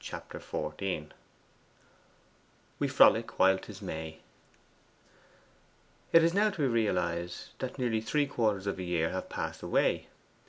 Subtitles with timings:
[0.03, 1.11] Chapter XIV
[2.79, 4.21] 'We frolic while 'tis May.'
[6.11, 9.61] It has now to be realized that nearly three quarters of a year have passed
[9.61, 10.07] away.